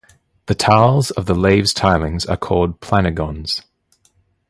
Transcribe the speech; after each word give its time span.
The 0.47 0.55
tiles 0.55 1.11
of 1.11 1.27
the 1.27 1.35
Laves 1.35 1.75
tilings 1.75 2.25
are 2.25 2.35
called 2.35 2.79
planigons. 2.81 3.61